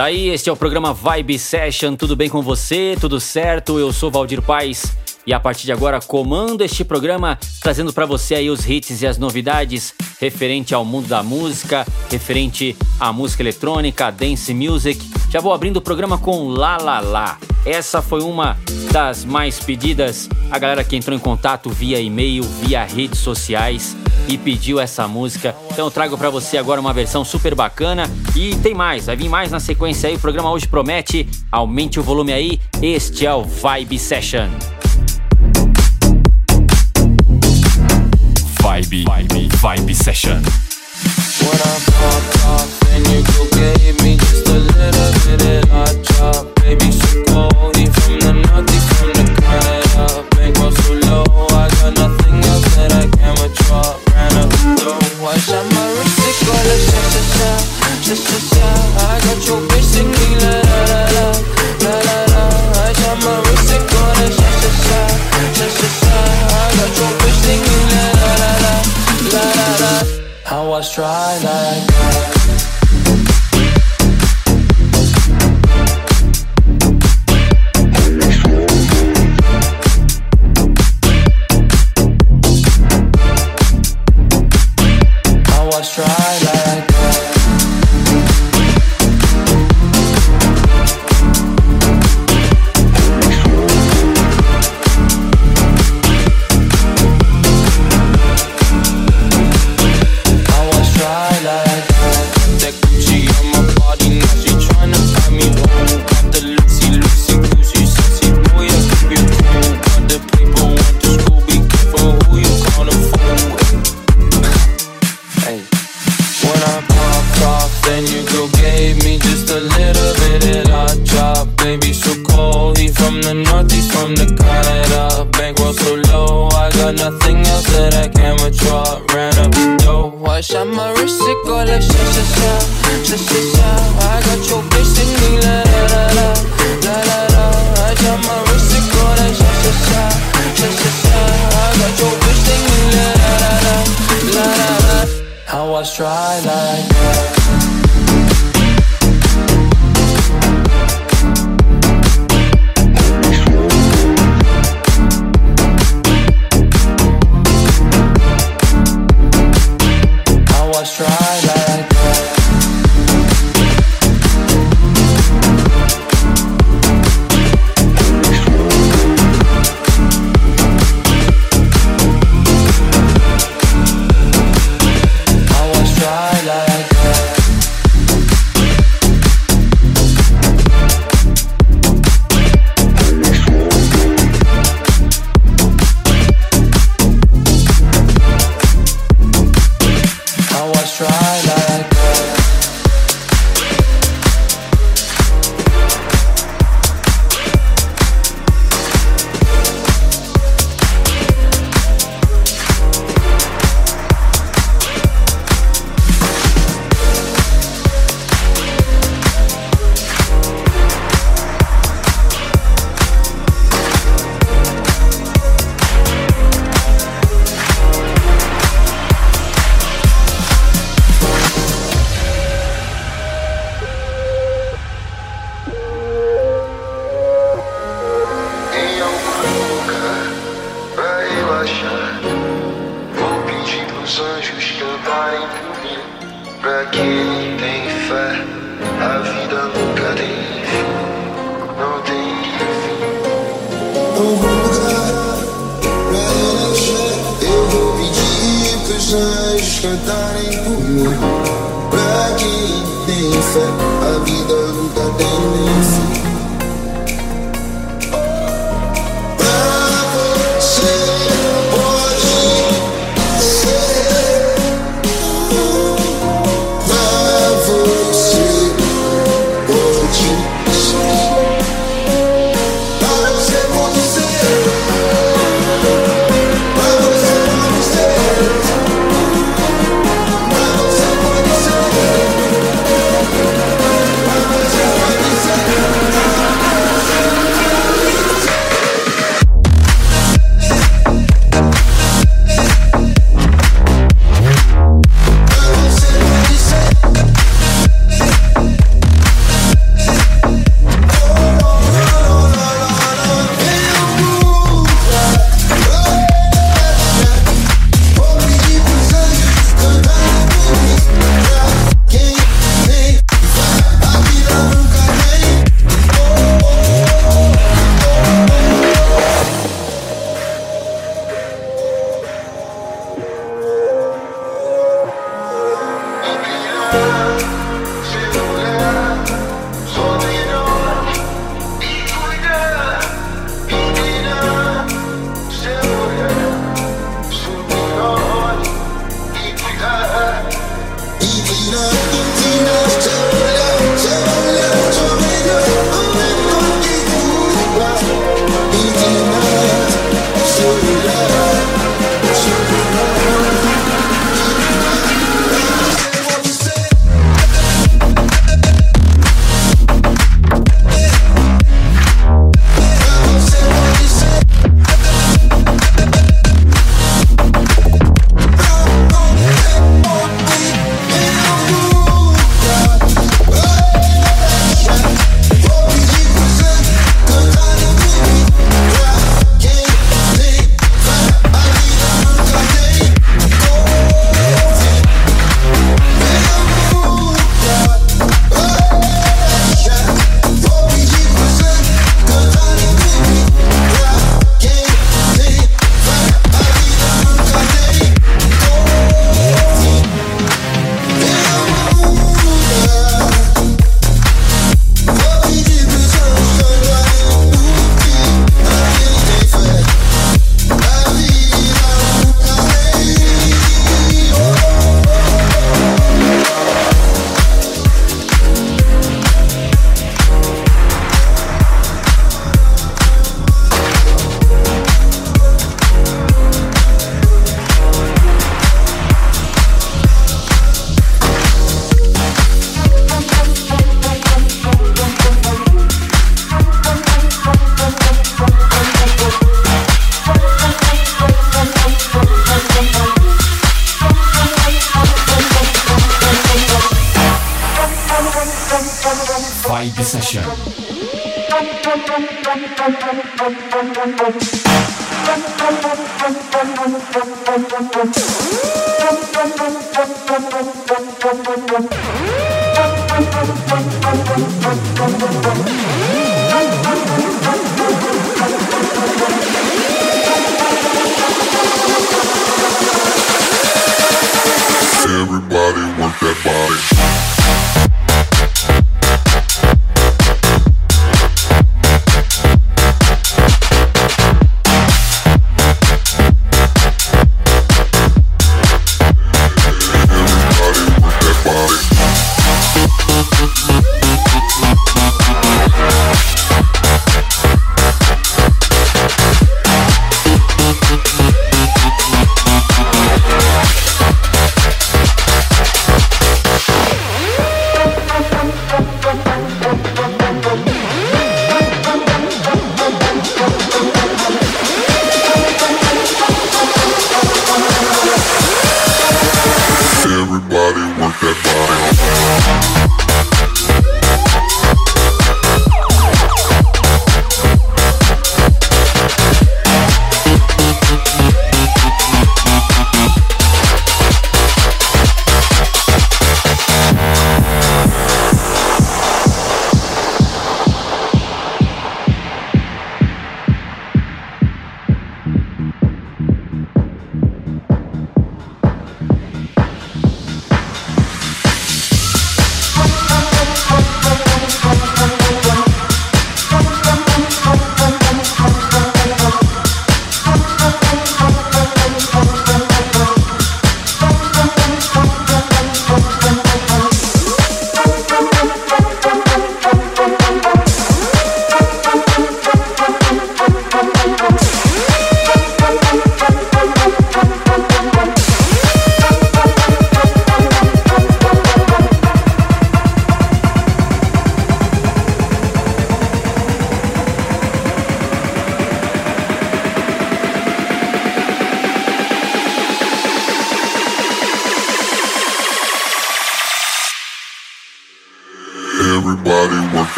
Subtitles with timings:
[0.00, 1.94] Tá aí, este é o programa Vibe Session.
[1.94, 2.96] Tudo bem com você?
[2.98, 3.78] Tudo certo?
[3.78, 4.96] Eu sou Valdir Paz
[5.26, 9.06] e a partir de agora comando este programa trazendo para você aí os hits e
[9.06, 15.10] as novidades referente ao mundo da música, referente à música eletrônica, dance music.
[15.30, 17.38] Já vou abrindo o programa com La La La.
[17.64, 18.58] Essa foi uma
[18.90, 20.28] das mais pedidas.
[20.50, 23.96] A galera que entrou em contato via e-mail, via redes sociais
[24.28, 25.54] e pediu essa música.
[25.70, 28.04] Então eu trago para você agora uma versão super bacana
[28.36, 30.16] e tem mais, vai vir mais na sequência aí.
[30.16, 31.28] O programa hoje promete.
[31.50, 32.60] Aumente o volume aí.
[32.80, 34.79] Este é o Vibe Session.
[38.70, 40.42] vibey, vibey, vibey session.
[41.42, 45.66] When I pop off and you go gave me just a little bit
[46.06, 46.90] drop, baby,
[70.80, 71.19] lost track.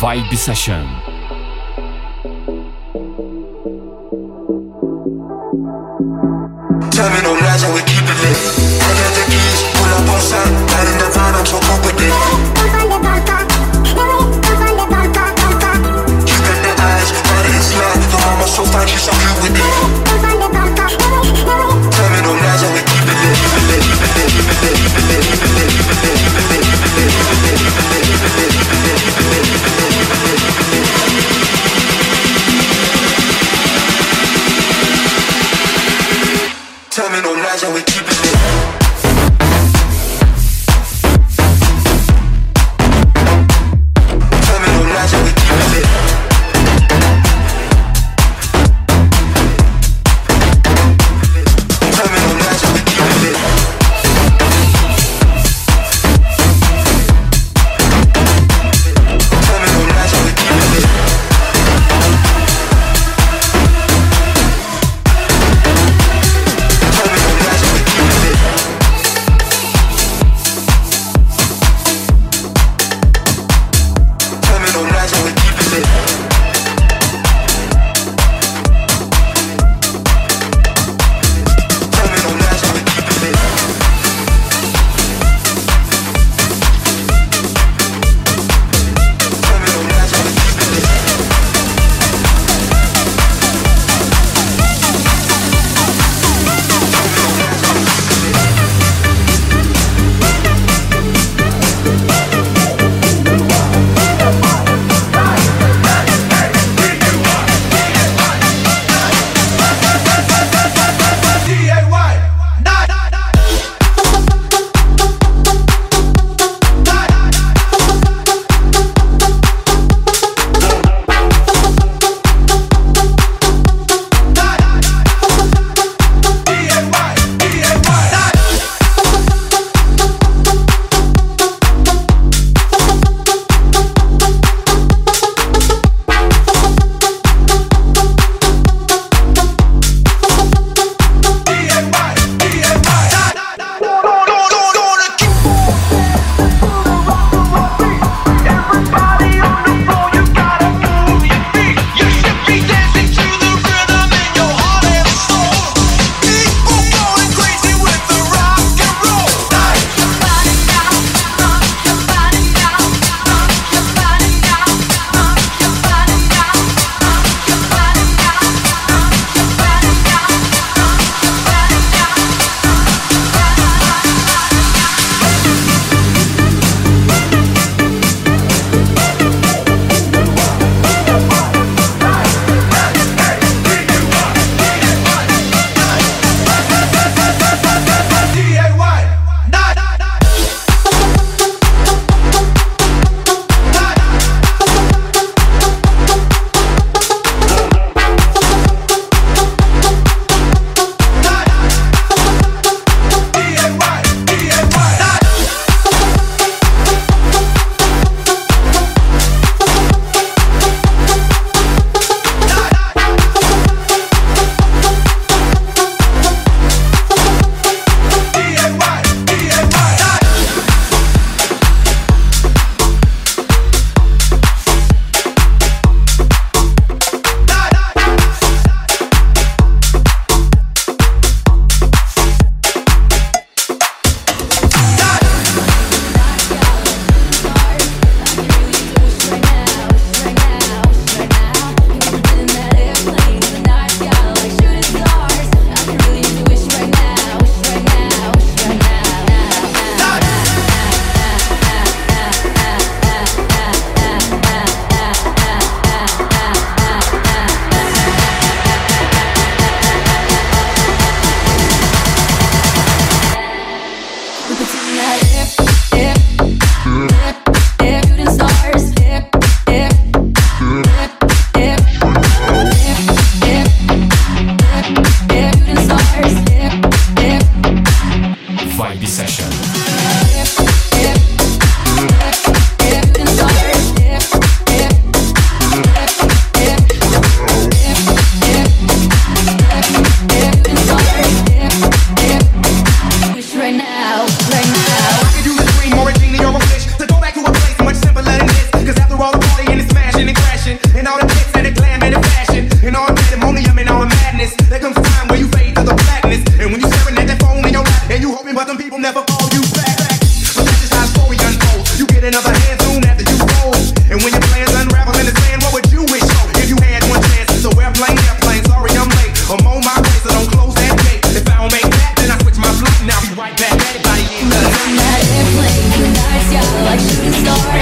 [0.00, 0.86] Vibe Session.
[7.40, 8.38] Lies, I keep it lit.
[8.80, 11.79] I got the keys, pull up on side, light in the van, I'm so cool.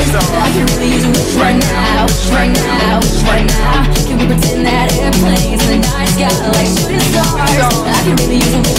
[0.08, 0.42] is on.
[0.42, 3.84] I can really use a wish right now, right now, right now.
[4.06, 7.36] Can we pretend that airplanes in the night sky are like shooting stars?
[7.36, 8.77] I can really use a wish.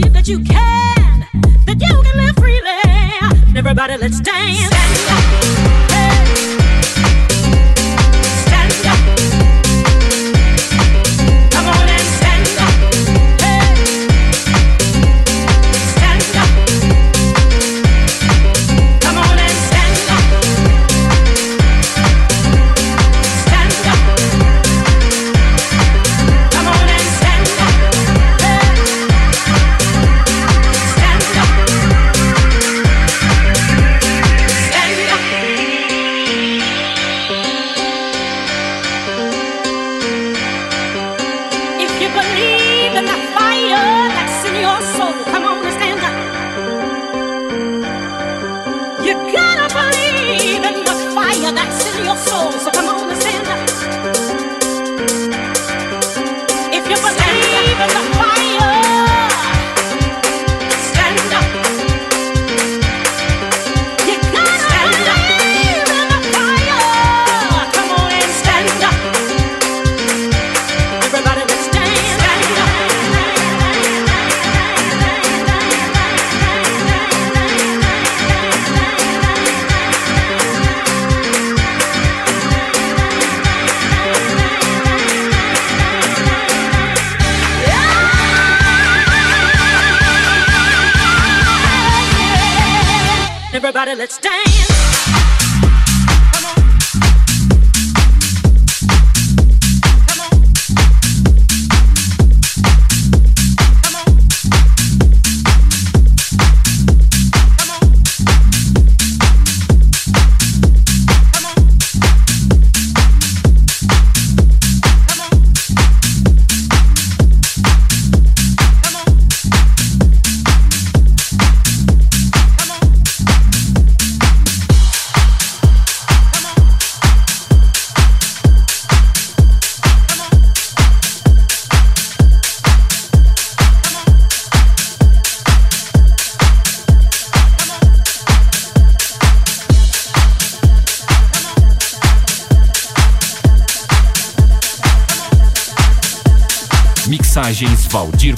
[0.00, 1.26] believe that you can,
[1.66, 3.58] that you can live freely.
[3.58, 4.70] Everybody, let's dance.
[4.70, 5.67] dance.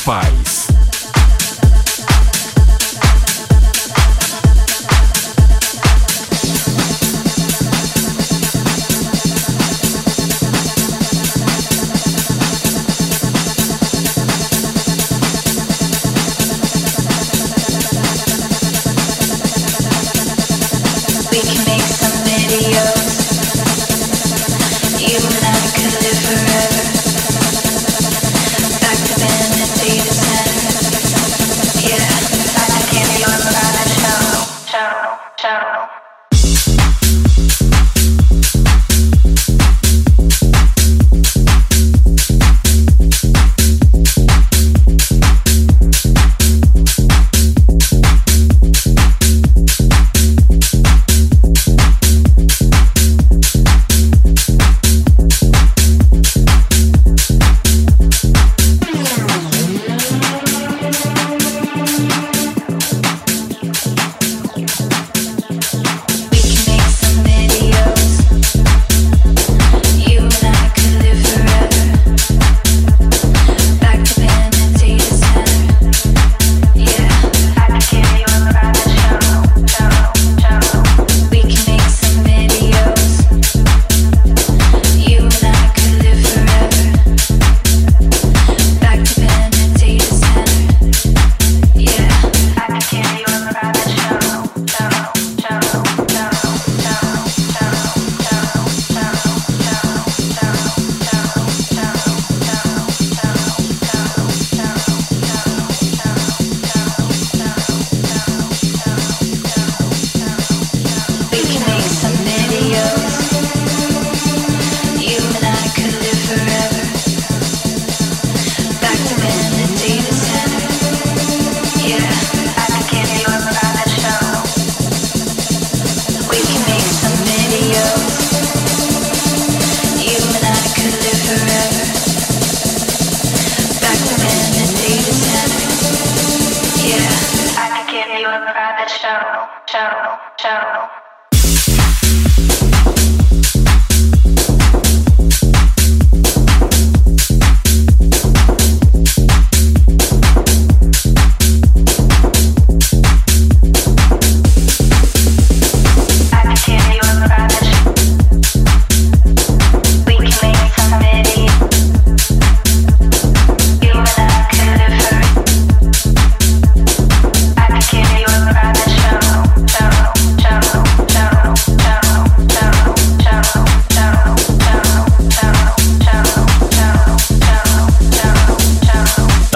[0.04, 0.49] Paz.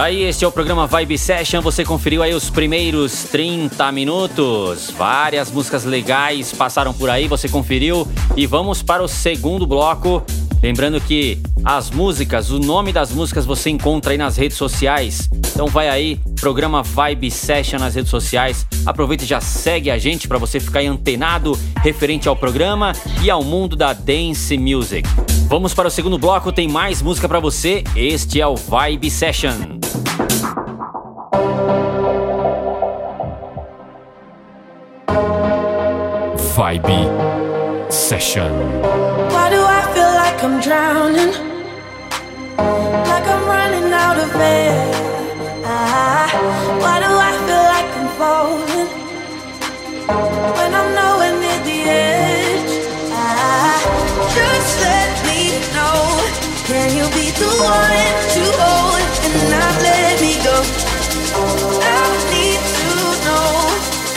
[0.05, 0.19] Paz.
[0.19, 1.63] Este é o programa Vibe Session.
[1.63, 4.91] Você conferiu aí os primeiros 30 minutos.
[4.91, 8.07] Várias músicas legais passaram por aí, você conferiu.
[8.37, 10.23] E vamos para o segundo bloco.
[10.63, 15.31] Lembrando que as músicas, o nome das músicas você encontra aí nas redes sociais.
[15.55, 18.67] Então vai aí, programa Vibe Session nas redes sociais.
[18.85, 23.43] Aproveita e já segue a gente para você ficar antenado referente ao programa e ao
[23.43, 25.09] mundo da dance music.
[25.49, 27.83] Vamos para o segundo bloco, tem mais música para você.
[27.97, 29.84] Este é o Vibe Session.
[36.57, 38.51] Vibe Session.
[39.31, 41.33] Why do I feel like I'm drowning?
[42.59, 44.91] Like I'm running out of air.
[45.65, 46.27] Ah,
[46.83, 48.89] why do I feel like I'm falling?
[50.57, 52.75] When I'm nowhere near the edge.
[53.13, 53.79] Ah,
[54.35, 55.41] just let me
[55.73, 55.95] know.
[56.67, 58.24] Can you be the one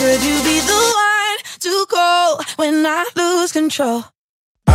[0.08, 4.06] Could you be the one to call when I lose control?
[4.65, 4.72] I,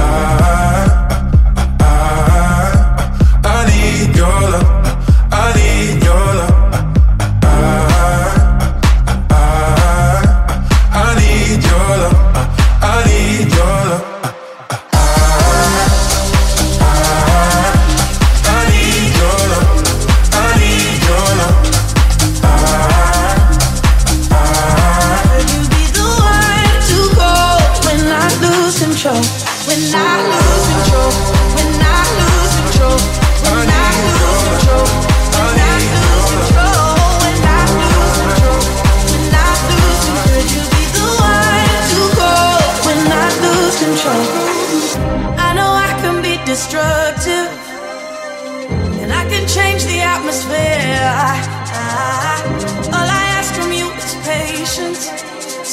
[1.80, 4.68] I, I, I need your love.
[5.32, 6.31] I need your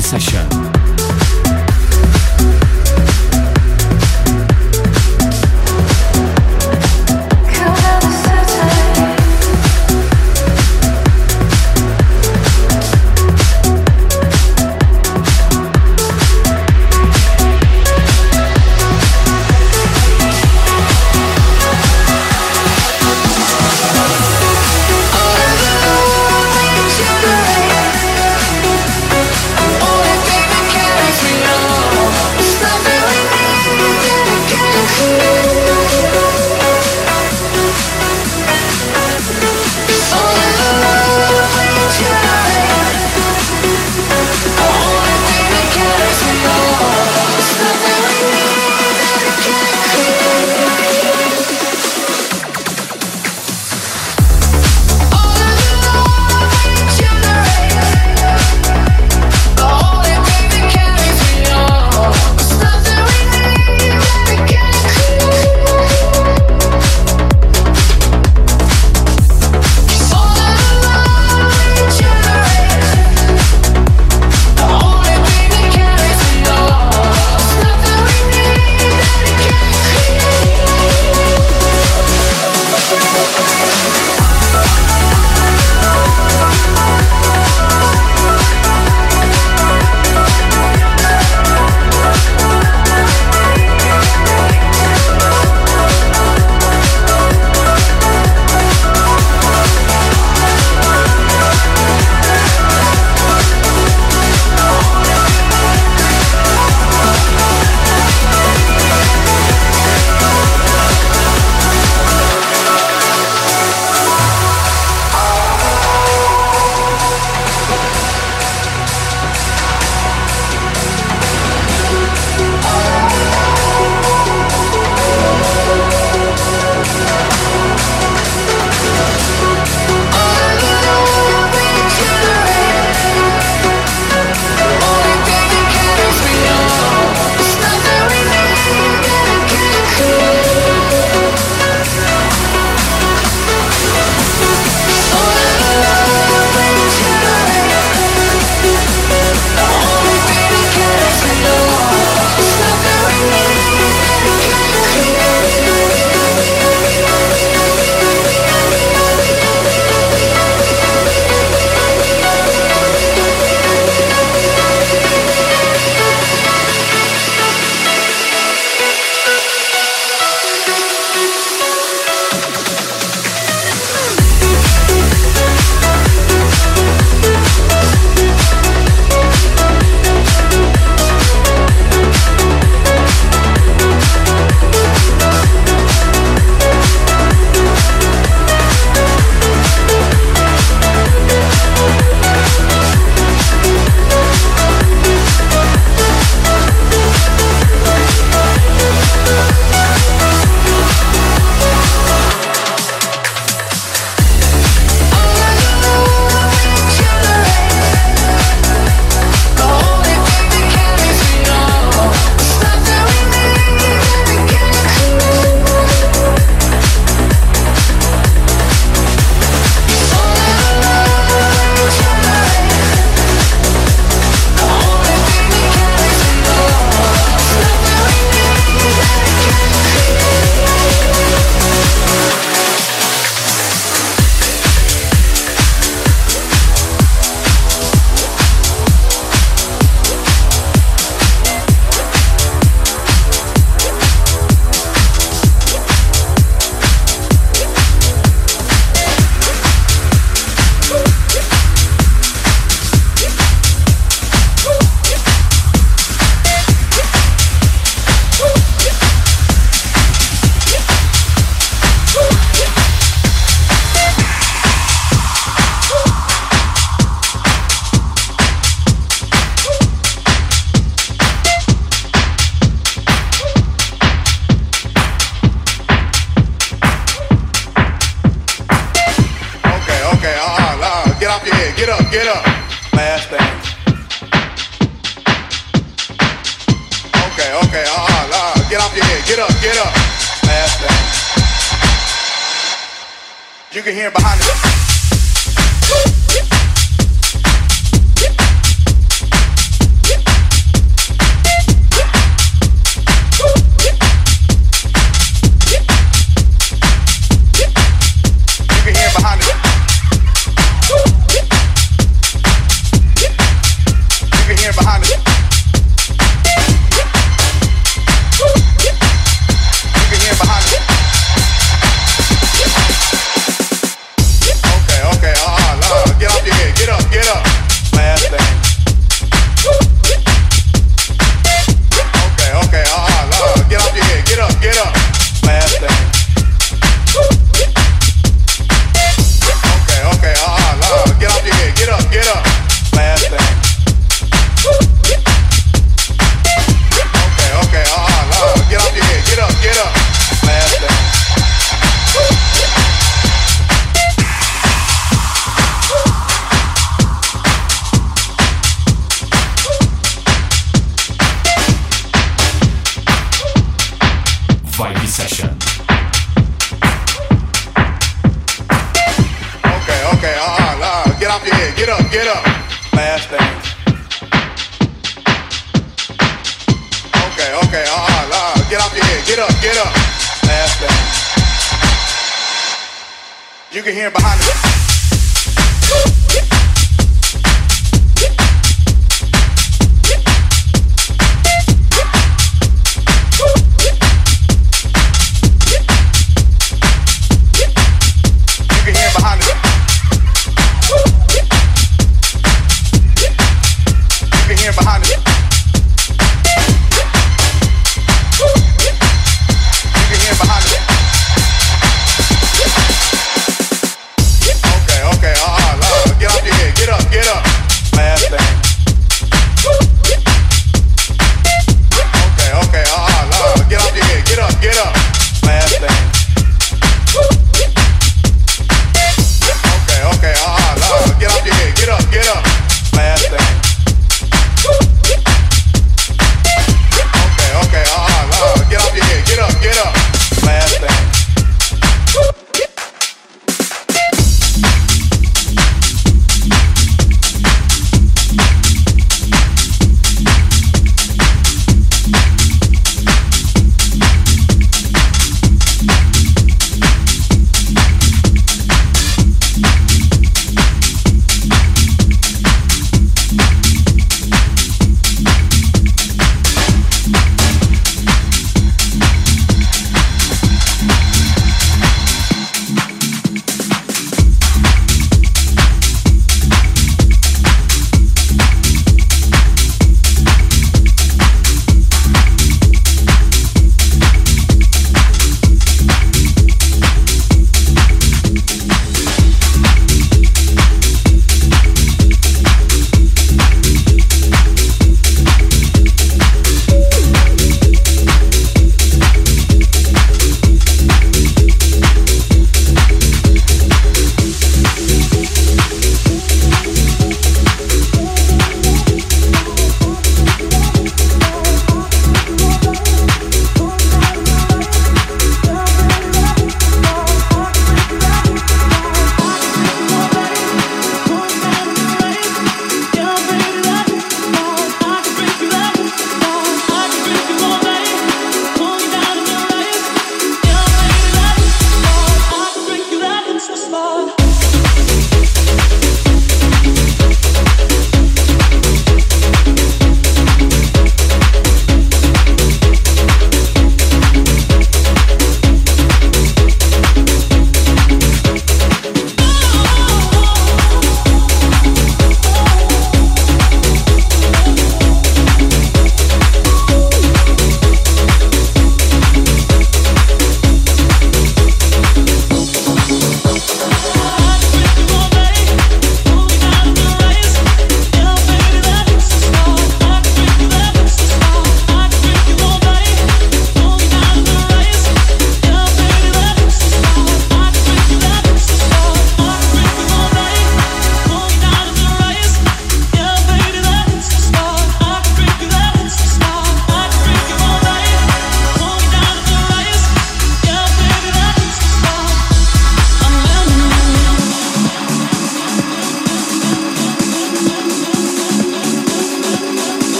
[0.00, 0.59] Session.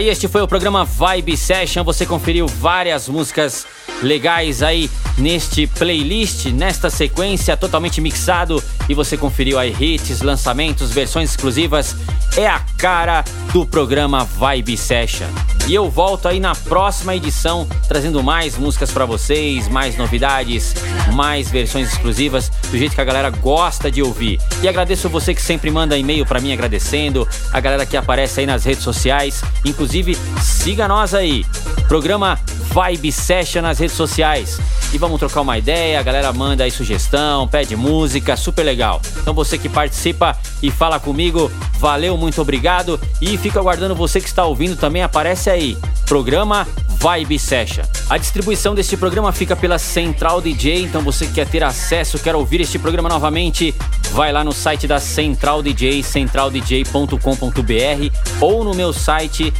[0.00, 1.84] Daí este foi o programa Vibe Session.
[1.84, 3.66] Você conferiu várias músicas
[4.02, 11.28] legais aí neste playlist, nesta sequência totalmente mixado e você conferiu aí hits, lançamentos, versões
[11.28, 11.94] exclusivas.
[12.34, 13.22] É a cara
[13.52, 15.28] do programa Vibe Session.
[15.66, 20.74] E eu volto aí na próxima edição trazendo mais músicas para vocês, mais novidades,
[21.12, 24.40] mais versões exclusivas do jeito que a galera gosta de ouvir.
[24.62, 28.46] E agradeço você que sempre manda e-mail para mim agradecendo, a galera que aparece aí
[28.46, 31.44] nas redes sociais, inclusive siga nós aí.
[31.88, 32.38] Programa
[32.72, 34.58] Vibe Session nas redes sociais.
[34.92, 39.00] E vamos trocar uma ideia, a galera manda aí sugestão, pede música, super legal.
[39.18, 43.00] Então você que participa e fala comigo, valeu, muito obrigado.
[43.20, 45.78] E fica aguardando você que está ouvindo também, aparece aí.
[46.06, 46.66] Programa
[47.00, 47.84] Vibe Session.
[48.10, 52.34] A distribuição deste programa fica pela Central DJ, então você que quer ter acesso, quer
[52.34, 53.74] ouvir este programa novamente,
[54.12, 59.52] vai lá no site da Central DJ, centraldj.com.br ou no meu site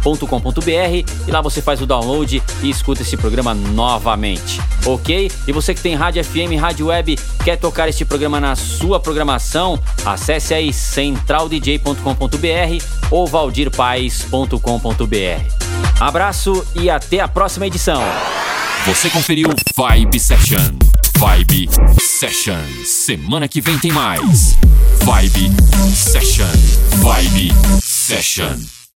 [0.00, 5.30] valdirpaes.com.br e lá você faz o download e escuta esse programa novamente, ok?
[5.46, 9.78] E você que tem rádio FM, rádio web, quer tocar este programa na sua programação,
[10.04, 16.00] acesse aí centraldj.com.br ou valdirpaes.com.br.
[16.00, 18.02] Abraço e até a próxima edição.
[18.86, 20.78] Você conferiu Vibe Session.
[21.18, 21.68] Vibe
[22.00, 22.64] Session.
[22.84, 24.56] Semana que vem tem mais.
[25.04, 25.50] Vibe
[25.94, 26.46] Session.
[27.02, 28.79] Vibe Session.